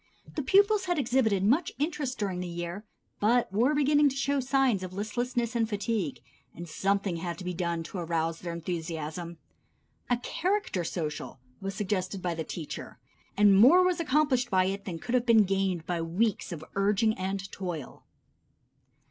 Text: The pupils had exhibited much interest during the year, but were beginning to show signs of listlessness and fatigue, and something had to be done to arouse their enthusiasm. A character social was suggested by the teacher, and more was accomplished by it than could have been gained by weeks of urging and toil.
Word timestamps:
The 0.33 0.41
pupils 0.41 0.85
had 0.85 0.97
exhibited 0.97 1.43
much 1.43 1.71
interest 1.77 2.17
during 2.17 2.39
the 2.39 2.47
year, 2.47 2.83
but 3.19 3.53
were 3.53 3.75
beginning 3.75 4.09
to 4.09 4.15
show 4.15 4.39
signs 4.39 4.81
of 4.81 4.93
listlessness 4.93 5.55
and 5.55 5.69
fatigue, 5.69 6.23
and 6.55 6.67
something 6.67 7.17
had 7.17 7.37
to 7.37 7.43
be 7.43 7.53
done 7.53 7.83
to 7.83 7.99
arouse 7.99 8.39
their 8.39 8.51
enthusiasm. 8.51 9.37
A 10.09 10.17
character 10.17 10.83
social 10.83 11.39
was 11.61 11.75
suggested 11.75 12.19
by 12.19 12.33
the 12.33 12.43
teacher, 12.43 12.97
and 13.37 13.55
more 13.55 13.83
was 13.83 13.99
accomplished 13.99 14.49
by 14.49 14.65
it 14.65 14.85
than 14.85 14.97
could 14.97 15.13
have 15.13 15.27
been 15.27 15.43
gained 15.43 15.85
by 15.85 16.01
weeks 16.01 16.51
of 16.51 16.65
urging 16.73 17.13
and 17.15 17.51
toil. 17.51 18.03